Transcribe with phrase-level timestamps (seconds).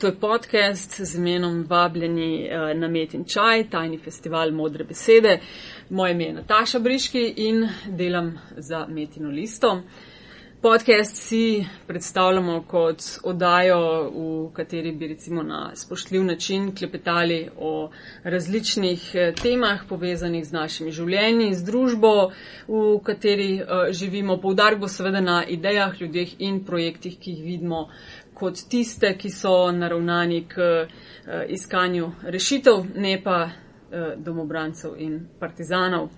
[0.00, 5.38] To je podcast z imenom Vabljeni eh, na Met in Čaj, tajni festival modre besede.
[5.90, 9.82] Moje ime je Nataša Briški in delam za Metino listo.
[10.62, 17.90] Podcast si predstavljamo kot oddajo, v kateri bi recimo na spoštljiv način klepetali o
[18.24, 22.12] različnih eh, temah povezanih z našimi življenji, z družbo,
[22.68, 24.36] v kateri uh, živimo.
[24.36, 27.86] Poudarek bo seveda na idejah, ljudeh in projektih, ki jih vidimo
[28.34, 33.46] kot tiste, ki so naravnani k uh, iskanju rešitev, ne pa
[34.16, 36.10] domobrancev in partizanov.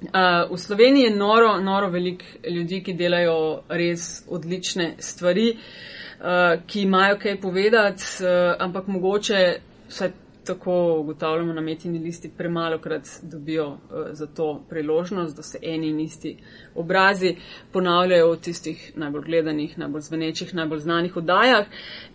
[0.00, 6.82] Uh, v Sloveniji je noro, noro veliko ljudi, ki delajo res odlične stvari, uh, ki
[6.82, 9.42] imajo kaj povedati, uh, ampak mogoče,
[9.88, 10.12] vsaj
[10.54, 13.78] tako ugotavljamo na metini listi, premalo krat dobijo uh,
[14.12, 16.36] za to priložnost, da se eni in isti
[16.74, 17.36] obrazi
[17.72, 21.66] ponavljajo v tistih najbolj gledanih, najbolj zvenečih, najbolj znanih oddajah.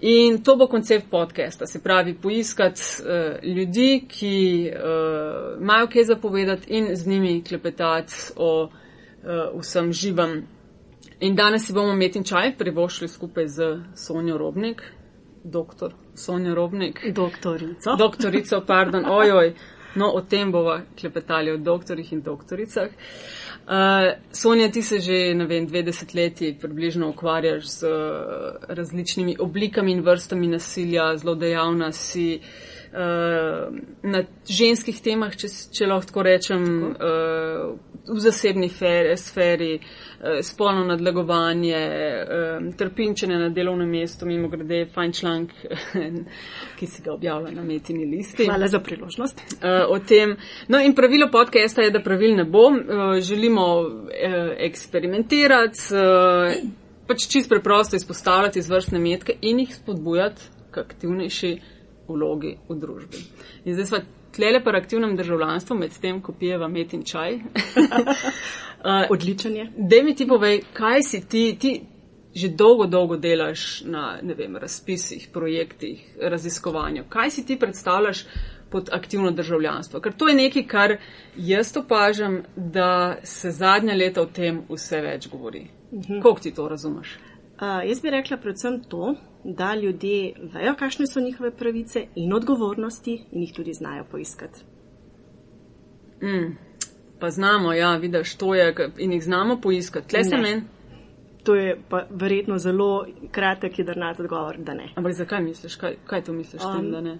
[0.01, 4.35] In to bo koncept podcasta, se pravi poiskati uh, ljudi, ki
[4.71, 10.41] uh, imajo kaj zapovedati in z njimi klepetati o uh, vsem živem.
[11.19, 14.81] In danes si bomo metin čaj privošli skupaj z Sonjo Robnik,
[15.43, 17.01] doktor Sonja Robnik.
[17.13, 17.95] Doktorico.
[17.95, 19.53] Doktorico, pardon, ojoj.
[19.95, 22.89] No, o tem bova klepetali o doktorjih in doktoricah.
[23.65, 29.91] Uh, Sonja, ti se že, ne vem, dve desetletji približno ukvarjaš z uh, različnimi oblikami
[29.91, 32.39] in vrstami nasilja, zelo dejavna si
[32.91, 37.73] uh, na ženskih temah, če, če lahko tako rečem, uh,
[38.05, 39.79] v zasebni fer, sferi.
[40.25, 45.51] Eh, spolno nadlegovanje, eh, trpinčenje na delovnem mestu, mimo grede, fajn članek,
[46.79, 48.45] ki si ga objavlja na metini listi.
[48.45, 49.41] Hvala za priložnost.
[49.61, 50.35] Eh, o tem.
[50.67, 52.71] No in pravilo podcasta je, da pravil ne bo.
[53.21, 53.85] Želimo
[54.57, 55.79] eksperimentirati,
[57.07, 61.57] pač čist preprosto izpostavljati izvrstne metke in jih spodbujati k aktivnejši
[62.07, 63.21] vlogi v družbi.
[63.65, 63.99] In zdaj smo
[64.35, 67.39] tlele pa aktivnem državljanstvu, med tem, ko pijeva met in čaj.
[68.85, 69.67] uh, Odličen je.
[69.77, 71.81] Dej mi ti povej, kaj si ti, ti
[72.35, 77.05] že dolgo, dolgo delaš na, vem, razpisih, projektih, raziskovanju.
[77.09, 78.25] Kaj si ti predstavljaš
[78.71, 79.99] pod aktivno državljanstvo?
[79.99, 80.97] Ker to je nekaj, kar
[81.35, 85.67] jaz opažam, da se zadnja leta o tem vse več govori.
[85.91, 86.13] Uh mhm.
[86.13, 86.21] -huh.
[86.21, 87.17] Kako ti to razumeš?
[87.55, 93.25] Uh, jaz bi rekla predvsem to, da ljudje vejo, kakšne so njihove pravice in odgovornosti
[93.31, 94.59] in jih tudi znajo poiskati.
[96.21, 96.57] Mm,
[97.25, 100.07] pa znamo, ja, vidiš, to je in jih znamo poiskati.
[100.13, 100.61] Tle se meni.
[101.43, 104.91] To je pa verjetno zelo kratek in drnat odgovor, da ne.
[104.95, 107.17] Ampak zakaj misliš, kaj, kaj to misliš, um, tem, da ne?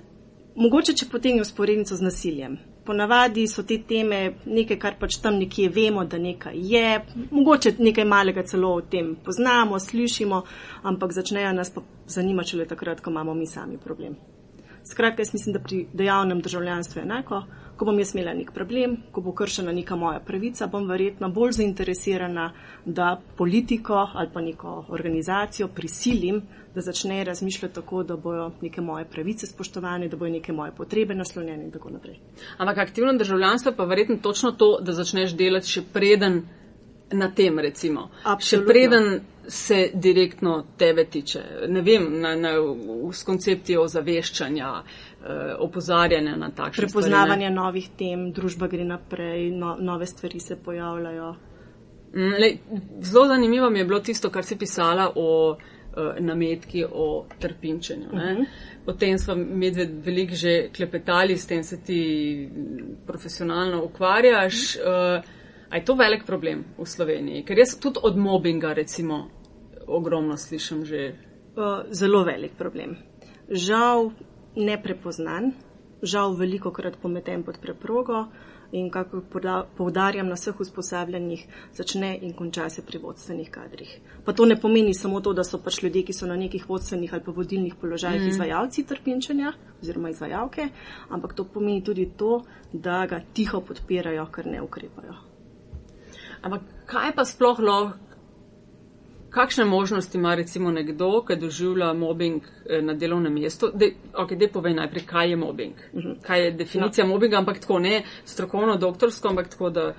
[0.55, 5.39] Mogoče, če potem je usporednico z nasiljem ponavadi so te teme nekaj, kar pač tam
[5.41, 7.01] nekje vemo, da nekaj je,
[7.31, 10.41] mogoče nekaj malega celo o tem poznamo, slišimo,
[10.83, 14.15] ampak začnejo nas pa zanimati šele takrat, ko imamo mi sami problem.
[14.85, 17.43] Skratka, jaz mislim, da pri dejavnem državljanstvu je enako
[17.77, 21.57] ko bom jaz imela nek problem, ko bo kršena neka moja pravica, bom verjetno bolj
[21.59, 22.51] zainteresirana,
[22.85, 26.41] da politiko ali pa neko organizacijo prisilim,
[26.75, 31.15] da začne razmišljati tako, da bojo neke moje pravice spoštovane, da bojo neke moje potrebe
[31.15, 32.19] naslonjene in tako naprej.
[32.57, 36.43] Ampak aktivno državljanstvo pa verjetno točno to, da začneš delati še preden
[37.11, 38.09] na tem, recimo.
[38.23, 38.45] Absolutno.
[38.45, 41.41] Še preden se direktno tebe tiče.
[41.67, 42.53] Ne vem, na, na,
[43.13, 44.71] s koncepcijo ozaveščanja,
[45.25, 46.91] Eh, opozarjanja na takšne stvari.
[46.91, 51.29] Prepoznavanje stvari, novih tem, družba gre naprej, no, nove stvari se pojavljajo.
[52.13, 52.49] Mm, le,
[53.01, 58.11] zelo zanimivo mi je bilo tisto, kar si pisala o uh, nametki, o trpinčenju.
[58.11, 58.45] Uh -huh.
[58.85, 62.49] O tem smo medved veliko že klepetali, s tem se ti
[63.07, 64.75] profesionalno ukvarjaš.
[64.75, 65.23] Uh,
[65.69, 67.45] a je to velik problem v Sloveniji?
[67.45, 69.29] Ker jaz tudi od mobbinga recimo
[69.87, 71.15] ogromno slišim že.
[71.91, 72.97] Zelo velik problem.
[73.49, 74.11] Žal
[74.55, 75.53] neprepoznan,
[76.01, 78.27] žal veliko krat pometen pod preprogo
[78.71, 79.21] in kako
[79.77, 83.99] povdarjam na vseh usposabljanjih, začne in konča se pri vodstvenih kadrih.
[84.25, 87.13] Pa to ne pomeni samo to, da so pač ljudje, ki so na nekih vodstvenih
[87.13, 88.27] ali pa vodilnih položajih mm.
[88.27, 90.67] izvajalci trpinčenja oziroma izvajalke,
[91.09, 92.41] ampak to pomeni tudi to,
[92.73, 95.34] da ga tiho podpirajo, ker ne ukrepajo.
[96.45, 98.05] Ampak kaj pa sploh lahko
[99.35, 103.71] kakšne možnosti ima recimo nekdo, ki doživlja mobbing eh, na delovnem mestu?
[103.73, 105.75] Dej, ok, dej povej najprej, kaj je mobbing.
[105.93, 106.15] Mhm.
[106.23, 107.13] Kaj je definicija no.
[107.13, 109.93] mobbinga, ampak tako ne strokovno, doktorsko, ampak tako da.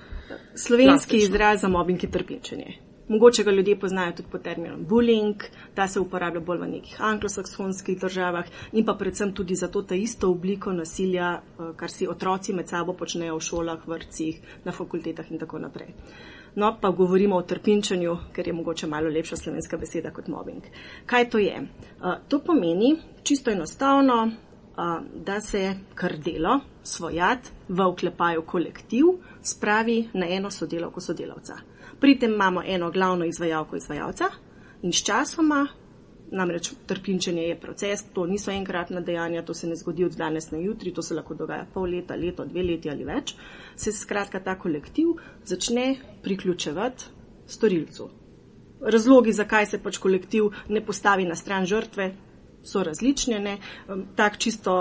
[0.55, 1.29] Slovenski plastično.
[1.29, 2.77] izraz za mobbing je trpečenje.
[3.07, 5.43] Mogoče ga ljudje poznajo tudi pod terminom bullying,
[5.75, 9.95] ta se uporablja bolj v nekih anglosaksonskih državah in pa predvsem tudi za to ta
[9.95, 15.31] isto obliko nasilja, eh, kar si otroci med sabo počnejo v šolah, vrtcih, na fakultetah
[15.31, 15.93] in tako naprej.
[16.57, 20.63] No, pa govorimo o trpinčanju, ker je mogoče malo lepša slovenska beseda kot mobbing.
[21.05, 21.59] Kaj to je?
[22.27, 24.31] To pomeni čisto enostavno,
[25.13, 29.05] da se kar delo, svojat, v oklepaju kolektiv,
[29.41, 31.59] spravi na eno sodelavko sodelavca.
[31.99, 34.25] Pri tem imamo eno glavno izvajalko izvajalca
[34.81, 35.67] in s časoma
[36.31, 40.57] Namreč trpinčenje je proces, to niso enkratna dejanja, to se ne zgodi od danes na
[40.57, 43.35] jutri, to se lahko dogaja pol leta, leto, dve leti ali več.
[43.75, 45.15] Se skratka ta kolektiv
[45.45, 47.05] začne priključevati
[47.47, 48.09] storilcu.
[48.81, 52.11] Razlogi, zakaj se pač kolektiv ne postavi na stran žrtve,
[52.67, 53.39] so različne.
[53.39, 53.57] Ne?
[54.15, 54.73] Tak čisto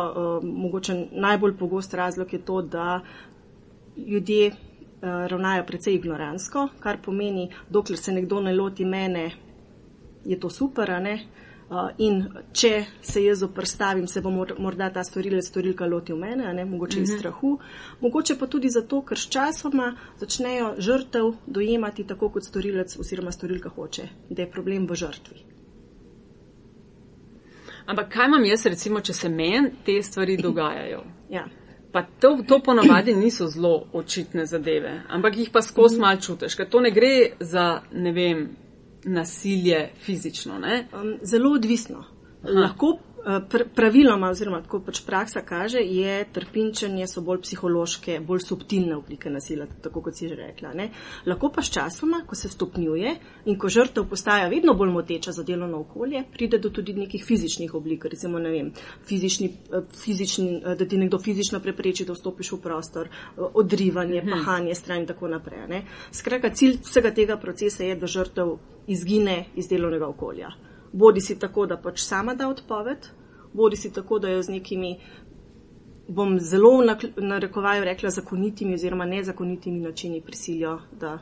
[0.43, 3.01] mogoče najbolj pogost razlog je to, da
[3.97, 4.53] ljudje
[5.03, 9.31] ravnajo precej ignoransko, kar pomeni, dokler se nekdo ne loti mene,
[10.27, 11.19] je to super, ne?
[11.67, 12.21] Uh, in
[12.55, 16.65] če se jaz oprstavim, se bo morda ta storilec, storilka lotil mene, ne?
[16.65, 17.19] mogoče iz mhm.
[17.19, 17.57] strahu,
[18.01, 19.89] mogoče pa tudi zato, ker s časoma
[20.21, 25.43] začnejo žrtev dojemati tako, kot storilec oziroma storilka hoče, da je problem v žrtvi.
[27.87, 31.03] Ampak kaj imam jaz, recimo, če se meni te stvari dogajajo?
[31.31, 31.49] Ja.
[31.93, 36.07] Pa to, to ponavadi niso zelo očitne zadeve, ampak jih pa skozi mhm.
[36.07, 38.47] mal čutiš, ker to ne gre za, ne vem,
[39.07, 40.55] nasilje fizično?
[40.55, 41.99] Um, zelo odvisno.
[41.99, 42.61] Aha.
[42.61, 42.99] Lahko
[43.75, 49.67] praviloma, oziroma tako pač praksa kaže, je trpinčenje so bolj psihološke, bolj subtilne oblike nasilja,
[49.83, 50.71] tako kot si že rekla.
[50.79, 50.91] Ne?
[51.27, 53.17] Lahko pa s časoma, ko se stopnjuje
[53.51, 57.75] in ko žrtev postaja vedno bolj moteča za delovno okolje, pride do tudi nekih fizičnih
[57.75, 58.71] oblik, recimo, ne vem,
[59.09, 64.31] fizični, eh, fizični, eh, da ti nekdo fizično prepreči, da vstopiš v prostor, odrivanje, mhm.
[64.31, 65.67] pahanje stran in tako naprej.
[65.69, 65.83] Ne?
[66.13, 68.57] Skratka, cilj vsega tega procesa je, da žrtev
[68.87, 70.55] izgine iz delovnega okolja.
[70.97, 73.09] Bodi si tako, da pač sama da odpoved,
[73.53, 74.95] bodi si tako, da jo z nekimi,
[76.09, 76.73] bom zelo
[77.17, 81.19] na rekovaju rekla, zakonitimi oziroma nezakonitimi načini prisilijo, da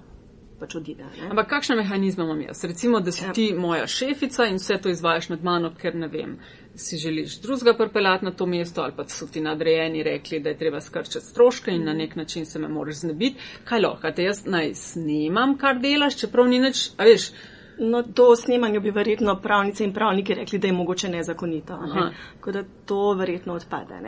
[0.60, 1.04] pač odide.
[1.04, 1.30] Ne?
[1.32, 2.62] Ampak kakšne mehanizme imam jaz?
[2.64, 3.32] Recimo, da si ja.
[3.32, 6.36] ti moja šefica in vse to izvajaš nad mano, ker ne vem.
[6.74, 10.58] Si želiš drugega pripeljati na to mesto, ali pa so ti nadrejeni rekli, da je
[10.58, 13.40] treba skrčati stroške in na nek način se me moraš znebiti.
[13.64, 17.30] Kaj lahko, te jaz naj snimam, kar delaš, čeprav ni nič, a veš,
[17.78, 21.76] No, to snemanju bi verjetno pravnice in pravniki rekli, da je mogoče nezakonito.
[21.76, 22.12] Ne?
[22.34, 24.00] Tako da to verjetno odpade.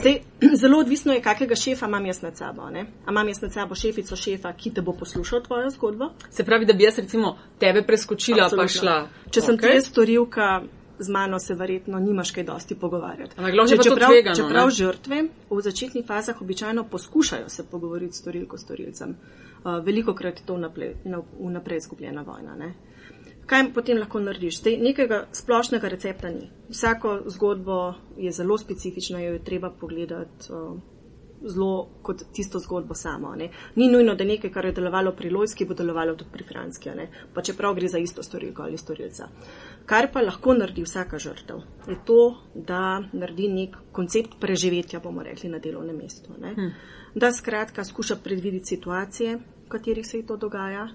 [0.00, 0.18] Zdaj,
[0.60, 2.62] zelo odvisno je, kakega šefa imam jaz nad sabo.
[2.62, 6.10] A imam jaz nad sabo šefico šefa, ki te bo poslušal tvojo zgodbo?
[6.30, 8.64] Se pravi, da bi jaz recimo tebe preskočila Absolutno.
[8.64, 9.08] pa šla.
[9.30, 9.46] Če okay.
[9.46, 10.62] sem ti storilka,
[10.98, 13.34] z mano se verjetno nimaš kaj dosti pogovarjati.
[13.68, 19.16] Že, čeprav tvegano, čeprav žrtve v začetnih fazah običajno poskušajo se pogovoriti s storilko storilcem.
[19.64, 20.54] Uh, veliko krat je to
[21.38, 22.54] vnaprej izgubljena vojna.
[22.56, 22.74] Ne?
[23.46, 24.60] kaj potem lahko narediš?
[24.60, 26.50] Zdaj, nekega splošnega recepta ni.
[26.68, 30.78] Vsako zgodbo je zelo specifična, jo je treba pogledati uh,
[31.48, 33.34] zelo kot tisto zgodbo samo.
[33.36, 33.48] Ne?
[33.74, 36.90] Ni nujno, da nekaj, kar je delovalo pri Lojski, bo delovalo tudi pri Franski,
[37.34, 39.28] pa čeprav gre za isto storilko ali storilca.
[39.86, 45.50] Kar pa lahko naredi vsaka žrtev, je to, da naredi nek koncept preživetja, bomo rekli,
[45.50, 46.32] na delovnem mestu.
[46.42, 46.70] Hm.
[47.14, 50.88] Da skratka skuša predvideti situacije, v katerih se ji to dogaja,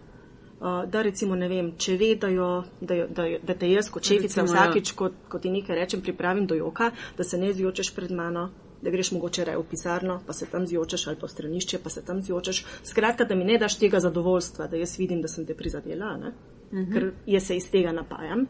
[0.62, 2.48] Uh, da recimo ne vem, če vedajo,
[2.86, 4.46] da, da, da te jaz kot šefica ja.
[4.46, 8.44] vsakič, ko, ko ti nekaj rečem, pripravim do joka, da se ne zjočeš pred mano,
[8.82, 11.90] da greš mogoče raje v pisarno, pa se tam zjočeš ali pa v stranišče, pa
[11.90, 12.66] se tam zjočeš.
[12.84, 16.24] Skratka, da mi ne daš tega zadovoljstva, da jaz vidim, da sem te prizadela, uh
[16.26, 16.84] mhm.
[16.84, 16.94] -huh.
[16.94, 18.48] ker jaz se iz tega napajam.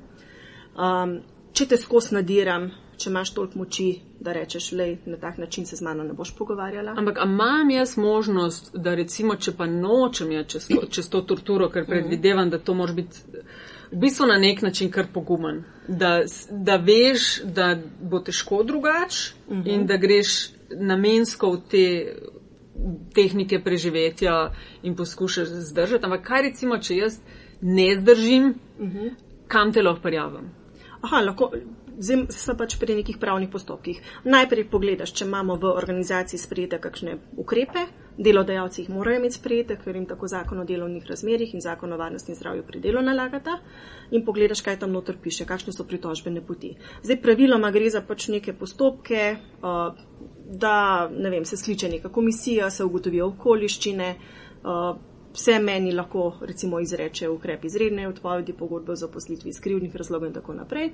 [0.75, 1.19] Um,
[1.53, 5.75] če te skos nadiram, če imaš toliko moči, da rečeš, le na tak način se
[5.75, 6.93] z mano ne boš pogovarjala.
[6.97, 11.85] Ampak imam jaz možnost, da recimo, če pa nočem ja čez, čez to torturo, ker
[11.85, 13.43] predvidevam, da to mora biti
[13.91, 19.55] v bistvu na nek način kar pogumen, da, da veš, da bo težko drugač uh
[19.55, 19.61] mhm.
[19.61, 19.73] -huh.
[19.73, 22.15] in da greš namensko v te
[23.13, 26.05] tehnike preživetja in poskušaš zdržati.
[26.05, 27.19] Ampak kaj recimo, če jaz
[27.61, 28.97] ne zdržim, uh mhm.
[28.97, 29.11] -huh.
[29.47, 30.49] kam te lahko prijavim?
[31.01, 31.51] Aha, lahko,
[31.99, 34.01] zdaj smo pač pri nekih pravnih postopkih.
[34.23, 37.85] Najprej pogledaš, če imamo v organizaciji sprejete kakšne ukrepe,
[38.23, 41.97] delodajalci jih morajo imeti sprejete, ker jim tako zakon o delovnih razmerjih in zakon o
[41.97, 43.57] varnosti in zdravju pri delu nalagata
[44.11, 46.75] in pogledaš, kaj tam noter piše, kakšne so pritožbene poti.
[47.03, 49.35] Zdaj praviloma gre za pač neke postopke,
[50.51, 50.75] da
[51.09, 54.15] ne vem, se skliče neka komisija, se ugotovijo okoliščine.
[55.31, 60.33] Vse meni lahko recimo izreče ukrep izredne odpovedi pogodbe o zaposlitvi iz krivnih razlogov in
[60.35, 60.91] tako naprej.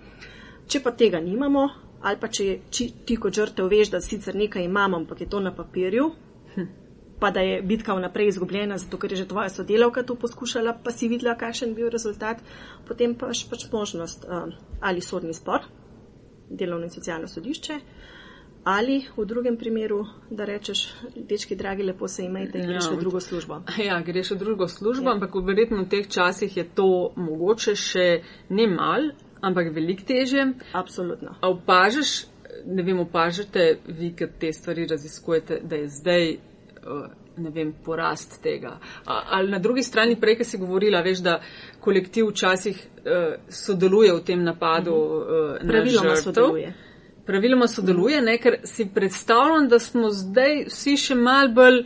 [0.68, 1.64] Če pa tega nimamo,
[2.02, 5.40] ali pa če či, ti kot žrtev veš, da sicer nekaj imamo, ampak je to
[5.40, 6.12] na papirju,
[6.54, 6.68] hm.
[7.20, 10.92] Pa da je bitka vnaprej izgubljena, zato ker je že tvoja sodelavka to poskušala, pa
[10.92, 12.38] si videla, kakšen bil rezultat,
[12.88, 15.66] potem paš pač možnost uh, ali sodni spor,
[16.50, 17.80] delovno in socialno sodišče,
[18.68, 23.00] Ali v drugem primeru, da rečeš, dečki, dragi, lepo se imejte in greš Ja, v
[23.00, 23.62] drugo službo.
[23.80, 25.14] Ja, greš v drugo službo, Ja.
[25.16, 28.08] ampak verjetno v teh časih je to mogoče še
[28.50, 30.50] ne mal, ampak veliko težje.
[30.76, 31.38] Absolutno.
[31.40, 32.26] A opažaš,
[32.66, 36.38] ne vem, opažate vi, ki te stvari raziskujete, da je zdaj,
[37.38, 38.80] ne vem, porast tega.
[39.06, 41.40] A- Ali na drugi strani, prej, ki si govorila, veš, da
[41.80, 46.24] kolektiv včasih eh, sodeluje v tem napadu eh, na Praviloma žrtev.
[46.24, 46.74] sodeluje.
[47.26, 51.82] Praviloma sodeluje, ne, ker si predstavljam, da smo zdaj vsi še mal bolj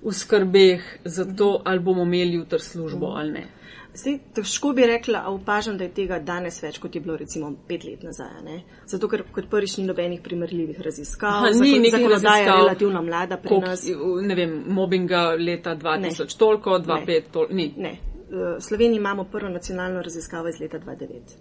[0.00, 3.46] v skrbeh za to, ali bomo imeli jutr službo ali ne.
[3.94, 7.52] Zdaj, težko bi rekla, a opažam, da je tega danes več, kot je bilo recimo
[7.68, 8.42] pet let nazaj.
[8.44, 8.62] Ne?
[8.86, 13.02] Zato, ker kot prvič ni nobenih primerljivih raziskav, Aha, ni zakon- nekih zakonodaja je relativno
[13.02, 13.86] mlada pri Koliko, nas.
[14.22, 17.74] ne vem, mobbinga leta 2000 toliko, 2005 toliko, ni.
[17.76, 17.96] Ne.
[18.30, 21.38] V Sloveniji imamo prvo nacionalno raziskavo iz leta 2009.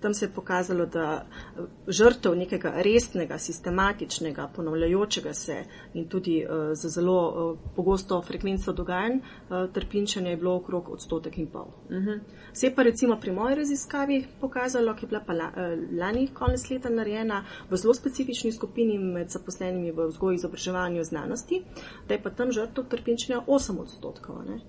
[0.00, 5.64] Tam se je pokazalo, da eh, žrtev nekega resnega, sistematičnega, ponavljajočega se
[5.94, 11.38] in tudi uh, z zelo uh, pogosto frekvenco dogajanj uh, trpinčenja je bilo okrog odstotek
[11.38, 11.66] in pol.
[11.88, 12.20] Uh -huh.
[12.52, 16.28] Se je pa recimo pri moji raziskavi pokazalo, ki je bila pa la, uh, lani
[16.34, 21.62] konec leta narejena v zelo specifični skupini med zaposlenimi v vzgoji, izobraževanju, znanosti,
[22.08, 24.36] da je pa tam žrtev trpinčenja 8 odstotkov.
[24.38, 24.60] a Ne?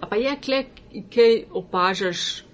[0.00, 0.64] A pa je kle,
[1.14, 2.51] kaj opažaš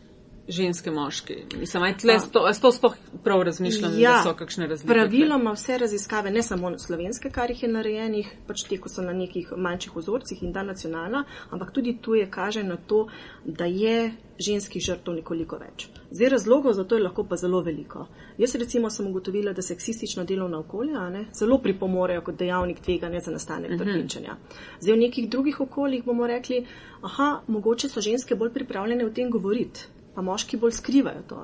[0.48, 1.34] ženske, moški?
[1.58, 4.92] Mislim, aj tle, sto, a to sploh prav razmišljam, da so kakšne razlike.
[4.94, 9.12] Praviloma vse raziskave, ne samo slovenske, kar jih je narejenih, pač te, ko so na
[9.12, 13.06] nekih manjših vzorcih in da nacionalna, ampak tudi tu je kaže na to,
[13.44, 15.88] da je ženskih žrtev nekoliko več.
[16.10, 18.06] Zdaj razlogov za to je lahko pa zelo veliko.
[18.38, 23.20] Jaz recimo sem ugotovila, da seksistično delovno okolje a ne, zelo pripomorejo kot dejavnik tveganja
[23.20, 23.78] za nastanek Mhm.
[23.78, 24.36] trpinčenja.
[24.80, 26.66] Zdaj v nekih drugih okoljih bomo rekli,
[27.02, 29.86] aha, mogoče so ženske bolj pripravljene o tem govoriti.
[30.18, 31.36] Pa moški bolj skrivajo to.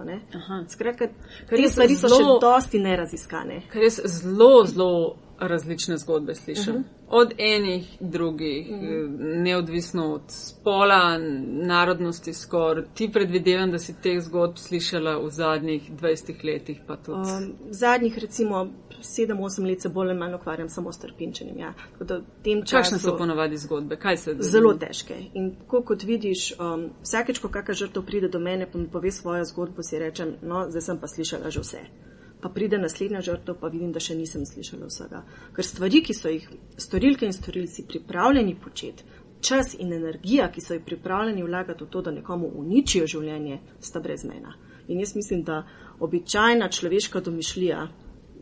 [0.68, 1.06] Skratka,
[1.46, 3.60] Kar te je stvari so zelo- še dosti neraziskane.
[3.70, 6.74] Ker res zelo, zelo različne zgodbe slišim.
[6.74, 6.84] Uh -huh.
[7.08, 9.42] Od enih, drugih, uh -huh.
[9.42, 11.18] neodvisno od spola,
[11.66, 12.84] narodnosti skoraj.
[12.94, 18.70] Ti predvidevam, da si teh zgodb slišala v zadnjih 20 letih, pa Um, zadnjih recimo
[19.04, 21.58] 7-8 let se bolj ali manj ukvarjam samo s trpinčenjem.
[21.58, 21.74] Ja.
[22.70, 23.96] Kakšne so ponavadi zgodbe?
[23.96, 25.14] Kaj se zelo težke.
[25.34, 29.44] In tako kot vidiš, um, vsakeč, ko kakšna žrtev pride do mene in pove svojo
[29.44, 31.78] zgodbo, si rečem, no, zdaj sem pa slišala že vse.
[32.44, 35.22] Pa pride naslednja žrtev, pa vidim, da še nisem slišala vsega.
[35.56, 36.44] Ker stvari, ki so jih
[36.76, 39.06] storilke in storilci pripravljeni početi,
[39.40, 44.02] čas in energija, ki so jih pripravljeni vlagati v to, da nekomu uničijo življenje, sta
[44.04, 44.52] brezmena.
[44.92, 45.62] In jaz mislim, da
[46.04, 47.86] običajna človeška domišljija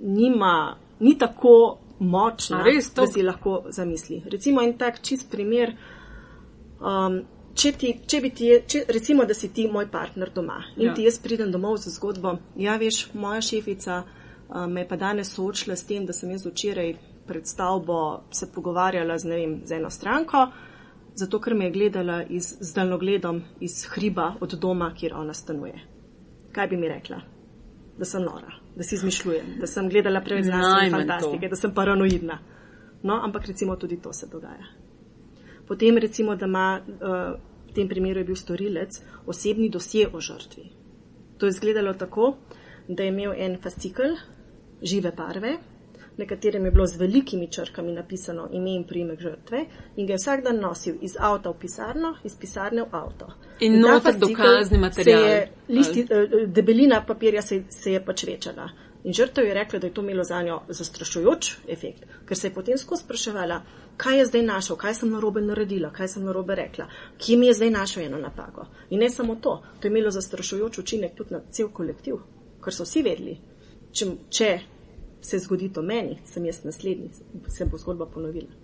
[0.03, 4.23] nima, ni tako močna, res, to- da si lahko zamisli.
[4.27, 5.77] Recimo en tak čist primer.
[6.81, 7.23] Um,
[7.55, 10.95] če ti, če bi ti, če, recimo, da si ti moj partner doma in Ja.
[10.95, 15.35] ti jaz pridem domov z zgodbo, ja, veš, moja šefica uh, me je pa danes
[15.35, 16.95] soočila s tem, da sem jaz včeraj
[17.27, 20.47] pred stavbo se pogovarjala z, vem, z eno stranko,
[21.15, 25.79] zato ker me je gledala iz, z daljnogledom iz hriba od doma, kjer ona stanuje.
[26.53, 27.21] Kaj bi mi rekla?
[27.99, 31.13] Da sem nora, da si izmišljujem, da sem gledala preveč znanstvene Najmanj to.
[31.13, 32.39] fantastike, da sem paranoidna.
[33.03, 34.67] No, ampak recimo tudi to se dogaja.
[35.73, 40.65] Potem recimo, da ima, uh, v tem primeru je bil storilec, osebni dosje o žrtvi.
[41.41, 42.35] To je izgledalo tako,
[42.89, 44.19] da je imel en fascikel
[44.83, 45.55] žive barve,
[46.17, 49.65] na katerem je bilo z velikimi črkami napisano ime in primek žrtve
[49.97, 53.33] in ga je vsak dan nosil iz avta v pisarno, iz pisarne v avto.
[53.61, 58.69] In ta noter dokazni material, je Listi, eh, debelina papirja se, se je pač večala.
[59.05, 62.55] In žrtev je rekla, da je to imelo za njo zastrašujoč efekt, ker se je
[62.55, 63.63] potem skozi spraševala,
[63.97, 66.87] kaj je zdaj našel, kaj sem narobe naredila, kaj sem narobe rekla,
[67.19, 68.67] kje mi je zdaj našel eno napako.
[68.91, 72.23] In ne samo to, to je imelo zastrašujoč učinek tudi na cel kolektiv,
[72.63, 73.37] ker so vsi vedeli,
[73.93, 74.51] če, če
[75.23, 77.11] se zgodi to meni, sem jaz naslednji,
[77.49, 78.55] se bo zgodba ponovila.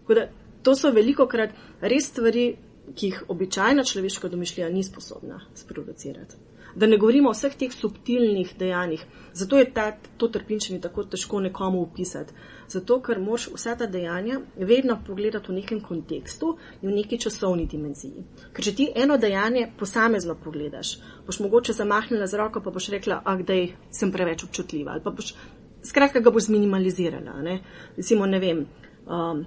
[0.00, 0.28] Tako da
[0.62, 2.50] to so veliko krat res stvari,
[2.90, 6.49] ki jih običajna človeška domišljija ni sposobna sproducirati.
[6.74, 9.04] Da ne govorimo o vseh teh subtilnih dejanjih.
[9.32, 12.34] Zato je ta, to trpinčenje tako težko nekomu opisati.
[12.68, 17.66] Zato, ker moraš vsa ta dejanja vedno pogledati v nekem kontekstu in v neki časovni
[17.66, 18.24] dimenziji.
[18.54, 20.96] Ker če ti eno dejanje posamezno pogledaš,
[21.26, 23.56] boš mogoče zamahnila z roko, pa boš rekla, ah, da
[23.90, 24.94] sem preveč občutljiva.
[24.94, 25.34] Ali pa boš,
[25.82, 27.40] skratka, ga boš zminimalizirala.
[27.42, 27.60] Ne?
[27.96, 28.66] Recimo, ne vem,
[29.06, 29.44] um,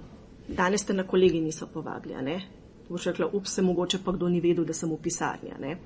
[0.48, 2.40] danes ste na kolegi niso povabili.
[2.88, 5.76] Boš rekla, ups, se mogoče pa kdo ni vedel, da sem v pisarni.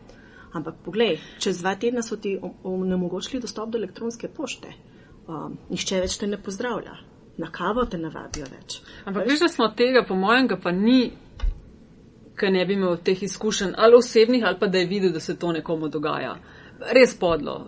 [0.52, 4.72] Ampak poglej, čez dva tedna so ti onemogočili dostop do elektronske pošte.
[5.28, 6.96] Um, nihče več te ne pozdravlja.
[7.38, 8.80] Na kavo te ne vabijo več.
[9.04, 11.12] Ampak veš, da smo tega, po mojem, pa ni,
[12.38, 15.36] ker ne bi imel teh izkušenj ali osebnih, ali pa da je videl, da se
[15.38, 16.34] to nekomu dogaja.
[16.96, 17.58] Res podlo,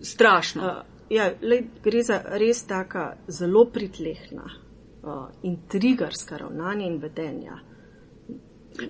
[0.00, 0.64] strašno.
[0.64, 7.60] Uh, ja, lej, gre za res taka zelo pritlehna, uh, intrigarska ravnanja in vedenja.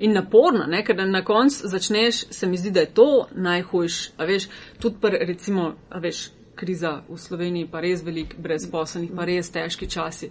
[0.01, 0.81] In naporna, ne?
[0.85, 3.99] ker na koncu začneš, se mi zdi, da je to najhujš.
[4.17, 4.49] A veš,
[4.81, 9.89] tudi pr, recimo, a veš, kriza v Sloveniji pa res velik, brezposobnih, pa res težki
[9.91, 10.31] časi.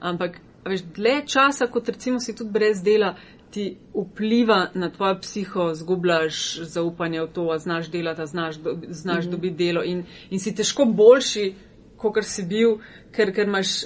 [0.00, 3.14] Ampak, a veš, dlje časa, kot recimo si tudi brez dela,
[3.50, 8.76] ti vpliva na tvojo psiho, zgubljaš zaupanje v to, a znaš delati, a znaš, do,
[8.88, 9.30] znaš mm -hmm.
[9.30, 11.54] dobiti delo in, in si težko boljši,
[11.98, 12.78] kot si bil,
[13.14, 13.82] ker, ker imaš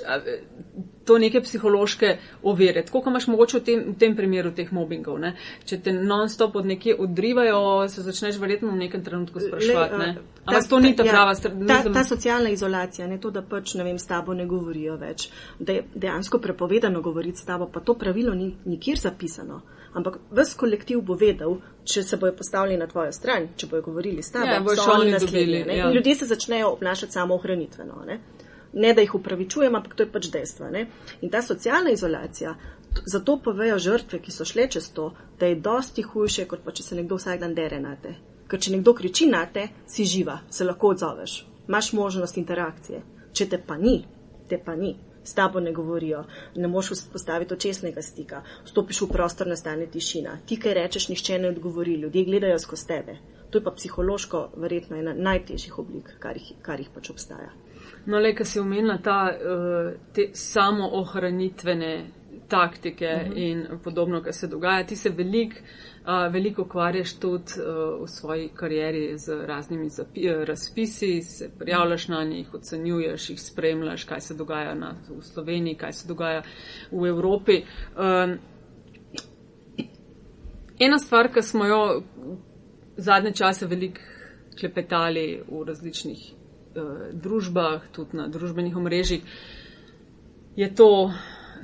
[1.05, 2.85] to neke psihološke ovire.
[2.85, 5.19] Tako, kot imaš mogoče v tem, v tem primeru teh mobbingov.
[5.19, 5.35] Ne?
[5.67, 9.99] Če te non-stop od nekje odrivajo, se začneš verjetno v nekem trenutku spraševati.
[9.99, 10.11] Ne?
[10.47, 11.55] Ampak to ni ta ja, prava stvar.
[11.69, 15.29] Ta, ta socialna izolacija, ne to, da pač, ne vem, s tabo ne govorijo več,
[15.59, 19.63] da je dejansko prepovedano govoriti s tabo, pa to pravilo ni nikjer zapisano.
[19.95, 24.23] Ampak ves kolektiv bo vedel, če se bojo postavili na tvojo stran, če bojo govorili
[24.23, 25.89] s tabo, Ja, bojo oni naslednji, ja.
[25.89, 28.05] In ljudje se začnejo obnašati samo ohranitveno.
[28.07, 28.21] Ne?
[28.73, 30.71] ne, da jih upravičujem, ampak to je pač dejstvo.
[30.71, 30.87] Ne?
[31.21, 32.55] In ta socialna izolacija,
[33.07, 36.83] zato povejo žrtve, ki so šle čez to, da je dosti hujše, kot pa če
[36.83, 38.15] se nekdo vsak dan dere na te.
[38.49, 43.03] Ker če nekdo kriči na te, si živa, se lahko odzoveš, imaš možnost interakcije.
[43.33, 44.03] Če te pa ni,
[44.49, 44.93] te pa ni.
[45.25, 46.25] S tabo ne govorijo,
[46.55, 50.39] ne moš postaviti očesnega stika, vstopiš v prostor, nastane tišina.
[50.47, 53.17] Ti, kaj rečeš, nihče ne odgovori, ljudje gledajo skozi tebe.
[53.51, 57.53] To je pa psihološko verjetno ena najtežjih oblik, kar jih, kar jih pač obstaja.
[58.07, 61.93] No, le, ki si omenila ta, uh, te samoohranitvene
[62.49, 63.37] taktike uh -huh.
[63.37, 64.87] in podobno, kar se dogaja.
[64.87, 65.57] Ti se veliko
[66.03, 72.09] uh, velik ukvarjaš tudi uh, v svoji karieri z raznimi zapi, uh, razpisi, se prijavljaš
[72.09, 76.43] na njih, ocenjuješ jih, spremljaš, kaj se dogaja na, v Sloveniji, kaj se dogaja
[76.91, 77.63] v Evropi.
[77.97, 78.39] Um,
[80.79, 82.03] ena stvar, ki smo jo
[82.97, 84.01] zadnje čase veliko
[84.61, 89.23] klepetali v različnih uh, družbah, tudi na družbenih omrežjih,
[90.57, 91.13] je to,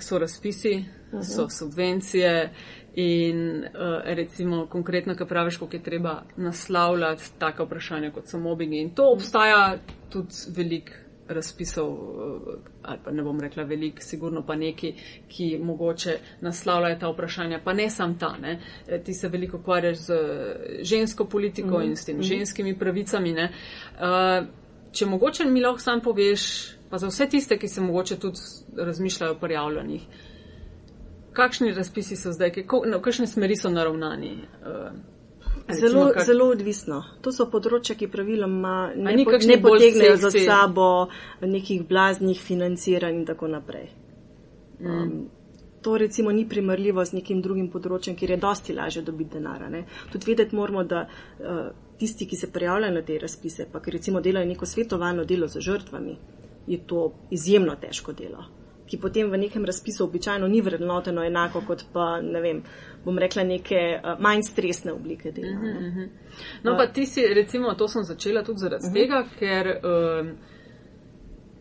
[0.00, 1.24] so razpisi, uh -huh.
[1.24, 2.54] so subvencije
[3.00, 8.80] in uh, recimo konkretno, kar praviš, koliko je treba naslavljati taka vprašanja, kot so mobbingi.
[8.80, 9.78] In to obstaja
[10.10, 10.90] tudi velik
[11.28, 14.94] razpisov, uh, ali pa ne bom rekla velik, sigurno pa neki,
[15.28, 18.34] ki mogoče naslavljajo ta vprašanja, pa ne sam ta.
[18.42, 18.58] Ne.
[18.88, 20.14] Eh, Ti se veliko ukvarjaš z
[20.82, 21.86] žensko politiko mm -hmm.
[21.86, 23.32] in s tem ženskimi pravicami.
[23.32, 23.52] Ne.
[23.94, 24.46] Uh,
[24.92, 28.38] če mogoče mi lahko sam poveš, pa za vse tiste, ki se mogoče tudi
[28.76, 30.02] razmišljajo o prijavljanjih,
[31.32, 34.32] kakšni razpisi so zdaj, kako, no, kakšne smeri so naravnani?
[34.62, 34.92] Uh,
[35.68, 37.00] recimo, Zelo, kar- zelo odvisno.
[37.22, 41.08] To so področja, ki praviloma ne, po, ne potegnejo za sabo
[41.40, 43.90] nekih blaznih financiranj in tako naprej.
[44.80, 45.28] Um,
[45.82, 49.68] to recimo ni primerljivo z nekim drugim področjem, kjer je dosti lažje dobiti denara.
[49.70, 49.84] Ne.
[50.12, 54.22] Tudi vedeti moramo, da uh, tisti, ki se prijavljajo na te razpise, pa ki recimo
[54.24, 56.16] delajo neko svetovalno delo z žrtvami,
[56.68, 58.57] je to izjemno težko delo
[58.88, 62.62] ki potem v nekem razpisu običajno ni vrednoteno enako kot pa, ne vem,
[63.04, 65.56] bom rekla, neke uh, manj stresne oblike dela.
[65.60, 66.08] ne.
[66.62, 70.30] No, pa ti si, recimo, to sem začela tudi zaradi tega, ker um,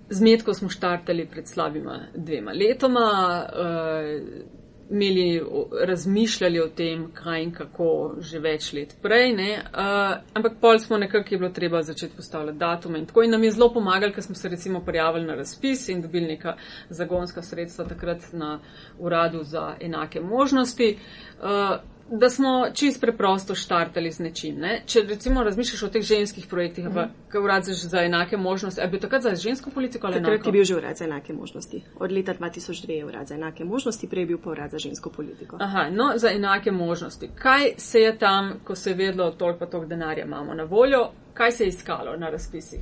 [0.09, 3.09] z Metko smo štartali pred slabima dvema letoma,
[3.47, 4.56] uh,
[4.89, 5.41] imeli,
[5.85, 10.97] razmišljali o tem, kaj in kako že več let prej, ne, uh, ampak pol smo
[10.97, 14.23] nekako je bilo treba začeti postavljati datume in tako in nam je zelo pomagali, ker
[14.23, 16.55] smo se recimo prijavili na razpis in dobili neka
[16.89, 18.59] zagonska sredstva takrat na
[18.99, 20.97] uradu za enake možnosti.
[21.41, 24.59] Uh, da smo čist preprosto štartali z nečim.
[24.59, 24.81] Ne?
[24.85, 26.93] Če recimo razmišljaš o teh ženskih projektih, mm.
[26.93, 30.49] pa kaj urad za, enake možnosti, ali bi takrat za žensko politiko ali Takrat enako?
[30.49, 31.83] je bil že urad za enake možnosti.
[31.99, 35.09] Od leta 2002 je urad za enake možnosti, prej je bil pa urad za žensko
[35.09, 35.57] politiko.
[35.59, 37.29] Aha, no, za enake možnosti.
[37.35, 41.09] Kaj se je tam, ko se je vedlo, toliko pa toliko denarja imamo na voljo,
[41.33, 42.79] kaj se je iskalo na razpisih?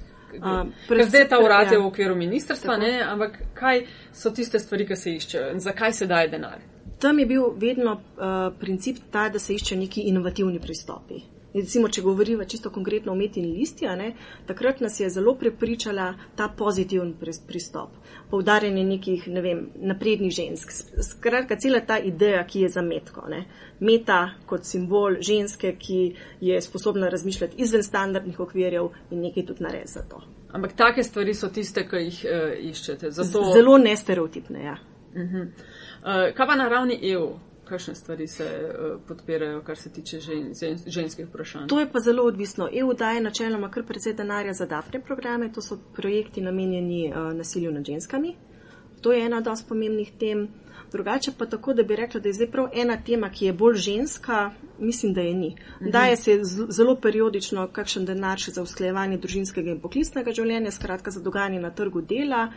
[0.87, 1.79] Ker zdaj je ta urad je ja.
[1.79, 6.07] v okviru ministrstva, ne, ampak kaj so tiste stvari, ki se iščejo in zakaj se
[6.07, 6.74] daje denar?
[7.05, 11.19] Tam je bil vedno uh, princip ta, da se iščejo neki inovativni pristopi.
[11.53, 14.07] Recimo, če govoriva čisto konkretno o metini listi, a ne,
[14.49, 17.93] takrat nas je zelo prepričala ta pozitiven pris- pristop.
[18.31, 20.73] Poudarjanje nekih, ne vem, naprednih žensk.
[21.11, 23.27] Skratka, cela ta ideja, ki je za metko.
[23.29, 23.45] Ne.
[23.85, 26.01] Meta kot simbol ženske, ki
[26.41, 30.25] je sposobna razmišljati izven standardnih okvirjev in nekaj tudi narediti za to.
[30.57, 33.13] Ampak take stvari so tiste, ki jih uh, iščete.
[33.13, 34.79] Zato, Zelo nestereotipne, ja.
[35.15, 35.45] Uh,
[36.05, 37.29] kaj pa na ravni EU?
[37.65, 41.67] Kakšne stvari se uh, podpirajo, kar se tiče žen, žen, ženskih vprašanj?
[41.67, 42.69] To je pa zelo odvisno.
[42.73, 47.71] EU daje načeloma kar precej denarja za DAFNE programe, to so projekti namenjeni uh, nasilju
[47.71, 48.35] nad ženskami.
[49.01, 50.47] To je ena dosti pomembnih tem.
[50.91, 53.75] Drugače pa tako, da bi rekla, da je zdaj prav ena tema, ki je bolj
[53.75, 55.55] ženska, mislim, da je ni.
[55.81, 55.89] Mhm.
[55.89, 56.39] Daje se
[56.69, 61.71] zelo periodično kakšen denar še za usklejevanje družinskega in poklicnega življenja, skratka za dogajanje na
[61.71, 62.51] trgu dela.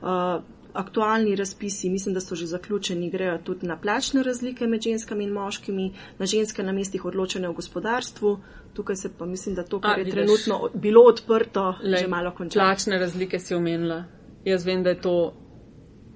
[0.00, 5.24] Uh, aktualni razpisi, mislim, da so že zaključeni, grejo tudi na plačne razlike med ženskami
[5.24, 8.38] in moškimi, na ženske na mestih odločene v gospodarstvu.
[8.72, 12.08] Tukaj se pa mislim, da to, kar A, je vidiš, trenutno bilo odprto, le, že
[12.08, 12.58] malo konča.
[12.58, 14.04] Plačne razlike si omenila.
[14.44, 15.34] Jaz vem, da je to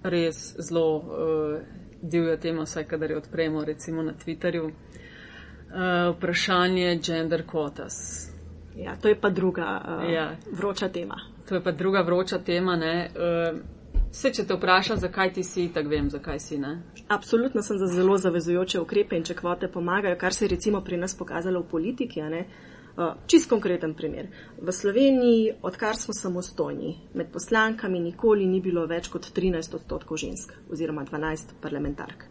[0.02, 1.60] res zelo uh,
[2.02, 4.64] divja tema, vsaj kadar jo odpremo, recimo na Twitterju.
[4.64, 8.30] Uh, vprašanje gender quotas.
[8.76, 10.36] Ja, to je pa druga uh, ja.
[10.52, 11.20] vroča tema.
[11.48, 12.72] To je pa druga vroča tema.
[12.72, 13.75] Uh,
[14.16, 16.70] Vse, če te vprašam, zakaj ti si, tako vem, zakaj si ne.
[17.12, 20.96] Absolutno sem za zelo zavezujoče ukrepe in če kvote pomagajo, kar se je recimo pri
[21.02, 22.22] nas pokazalo v politiki.
[22.24, 24.30] Uh, čist konkreten primer.
[24.56, 30.56] V Sloveniji, odkar smo samostojni, med poslankami nikoli ni bilo več kot 13 odstotkov žensk
[30.72, 32.24] oziroma 12 parlamentark.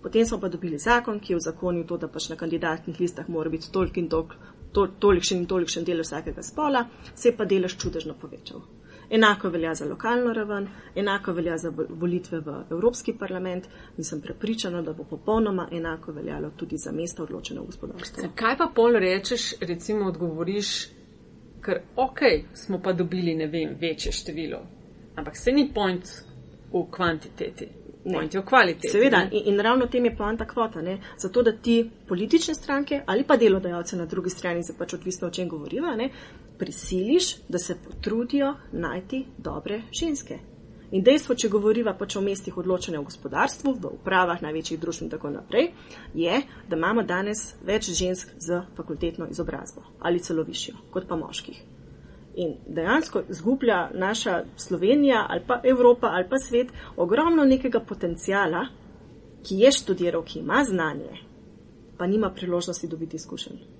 [0.00, 3.28] Potem smo pa dobili zakon, ki je v zakonju to, da pač na kandidatnih listah
[3.28, 4.32] mora biti tolik in tolik,
[4.72, 8.64] to, tolikšen in tolikšen del vsakega spola, se je pa delež čudežno povečal.
[9.10, 14.82] Enako velja za lokalno raven, enako velja za volitve v Evropski parlament in sem prepričana,
[14.82, 18.28] da bo popolnoma enako veljalo tudi za mesto odločeno v gospodarstvu.
[18.34, 20.88] Kaj pa pol rečeš, recimo odgovoriš,
[21.64, 22.20] ker ok,
[22.54, 24.60] smo pa dobili, ne vem, večje število,
[25.16, 26.04] ampak se ni point
[26.72, 27.68] v kvantiteti.
[28.12, 28.88] Pointi v kvaliteti.
[28.88, 30.82] Seveda, in, in ravno tem je poanta kvota.
[30.82, 30.98] Ne?
[31.18, 35.30] Zato, da ti politične stranke ali pa delodajalce na drugi strani, se pač odvisno o
[35.30, 36.10] čem govoriva, ne,
[36.58, 40.38] prisiliš, da se potrudijo najti dobre ženske.
[40.90, 45.10] In dejstvo, če govoriva pač o mestih odločanja v gospodarstvu, v upravah največjih družb in
[45.12, 45.72] tako naprej,
[46.16, 51.60] je, da imamo danes več žensk z fakultetno izobrazbo ali celo višjo kot pa moških.
[52.40, 58.68] In dejansko zgublja naša Slovenija ali pa Evropa ali pa svet ogromno nekega potencijala,
[59.44, 61.20] ki je študiral, ki ima znanje,
[61.98, 63.77] pa nima priložnosti dobiti izkušenj.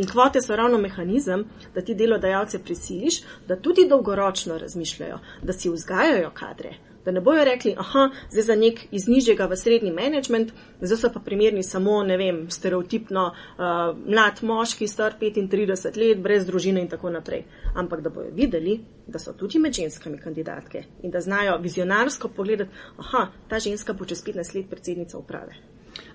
[0.00, 5.70] In kvote so ravno mehanizem, da ti delodajalce prisiliš, da tudi dolgoročno razmišljajo, da si
[5.70, 6.70] vzgajajo kadre.
[7.04, 11.10] Da ne bojo rekli, aha, zdaj za nek iz nižjega v srednji management, zdaj so
[11.12, 13.66] pa primerni samo, ne vem, stereotipno uh,
[14.06, 17.44] mlad moški, star 35 let, brez družine in tako naprej.
[17.74, 22.70] Ampak da bojo videli, da so tudi med ženskami kandidatke in da znajo vizionarsko pogledati,
[22.96, 25.60] aha, ta ženska bo čez 15 let predsednica uprave.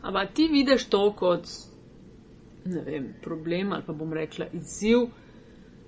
[0.01, 1.45] Ampak ti vidiš to kot
[2.65, 5.07] ne vem, problem ali pa bom rekla izziv,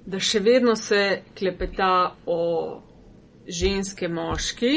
[0.05, 2.41] da še vedno se klepeta o
[3.47, 4.73] ženske moški,